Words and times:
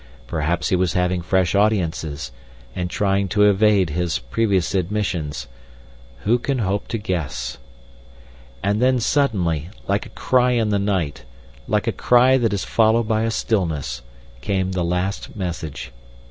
Perhaps 0.25 0.69
he 0.69 0.75
was 0.75 0.93
having 0.93 1.21
fresh 1.21 1.53
audiences, 1.53 2.31
and 2.75 2.89
trying 2.89 3.27
to 3.27 3.43
evade 3.43 3.91
his 3.91 4.17
previous 4.17 4.73
admissions. 4.73 5.47
Who 6.21 6.39
can 6.39 6.57
hope 6.57 6.87
to 6.87 6.97
guess? 6.97 7.59
And 8.63 8.81
then 8.81 8.99
suddenly, 8.99 9.69
like 9.87 10.07
a 10.07 10.15
cry 10.17 10.53
in 10.53 10.69
the 10.69 10.79
night, 10.79 11.23
like 11.67 11.85
a 11.85 11.91
cry 11.91 12.39
that 12.39 12.51
is 12.51 12.63
followed 12.63 13.07
by 13.07 13.25
a 13.25 13.29
stillness, 13.29 14.01
came 14.41 14.71
the 14.71 14.81
last 14.83 15.35
message. 15.35 15.91